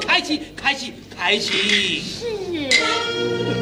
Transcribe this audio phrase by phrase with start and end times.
[0.00, 2.02] 开心，开心，开心。
[2.02, 3.61] 是。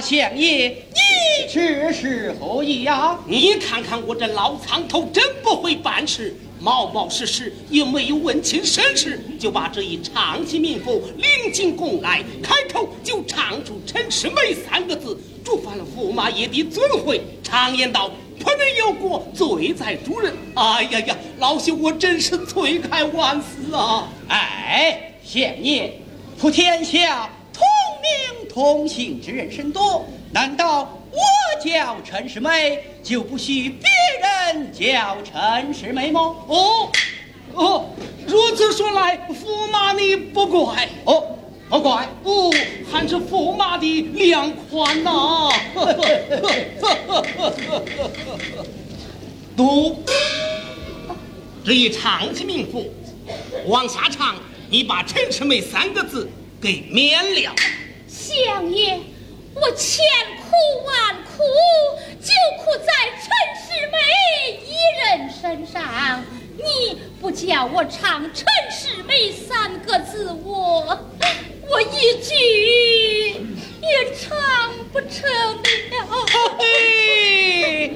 [0.00, 3.18] 相爷，你这是何意呀？
[3.26, 17.20] 你看看我这老苍头，真不会办事，冒冒失失，也没有问清身世，就把这一长期民妇领进宫来，开口就唱出“陈世美”三个字，触犯了驸马爷的尊讳。
[17.42, 18.10] 常言道
[18.42, 24.08] ：“不能有过，罪在主人。”哎呀呀，老朽我真是罪该万死啊！
[24.28, 25.92] 哎，相爷，
[26.38, 27.62] 普天下同
[28.02, 28.48] 名。
[28.48, 31.18] 同姓之人甚多，难道我
[31.64, 33.88] 叫陈世美就不许别
[34.20, 36.20] 人叫陈世美吗？
[36.48, 36.90] 哦，
[37.54, 37.86] 哦，
[38.26, 41.38] 如此说来，驸马你不怪哦，
[41.72, 42.52] 不怪哦，
[42.92, 45.48] 还是驸马的量宽呐。
[49.56, 50.04] 读，
[51.64, 52.92] 这一唱起名符，
[53.64, 54.36] 往下唱，
[54.68, 56.28] 你把陈世美三个字
[56.60, 57.54] 给免了。
[58.06, 59.00] 相爷，
[59.54, 60.04] 我千
[60.42, 60.50] 苦
[60.84, 61.42] 万苦，
[62.20, 63.96] 就苦在陈世美
[64.68, 64.76] 一
[65.08, 66.22] 人身上。
[66.54, 70.98] 你不叫我唱陈世美三个字，我
[72.02, 72.34] 一句
[73.80, 74.36] 也唱
[74.92, 76.26] 不成了。
[76.58, 77.92] 嘿，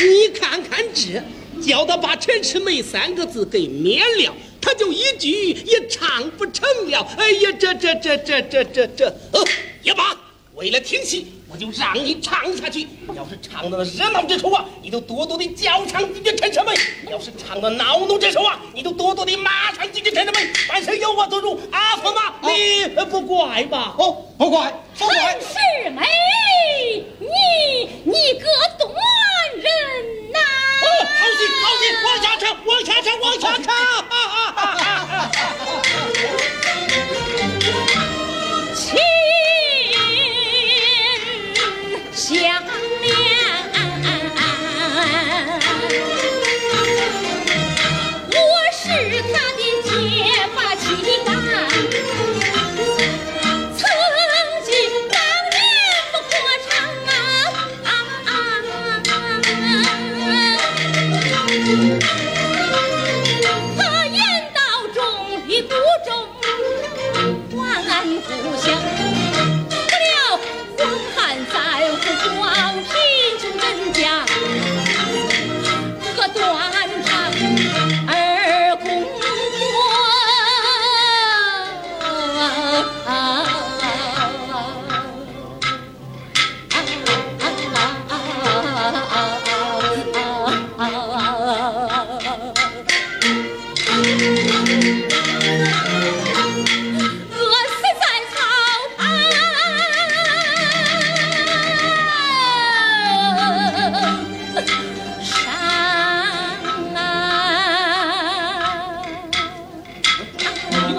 [0.00, 1.22] 你看看这，
[1.64, 4.34] 叫他把陈世美三个字给免了。
[4.60, 7.06] 他就一句也唱不成了。
[7.16, 9.44] 哎呀，这这这这这这这，呃，
[9.82, 10.16] 也罢，
[10.54, 12.88] 为了听戏，我就让你唱下去。
[13.14, 16.74] 要是唱到了热闹之处啊，你就多多的叫唱几句陈世美；
[17.12, 20.50] 要是唱到恼怒之处啊，你就多多的骂上几句陈世美。
[20.66, 23.94] 凡事由我做主，阿驸马，你不怪吧？
[23.98, 25.14] 哦，不怪，不怪。
[25.38, 25.90] 陈世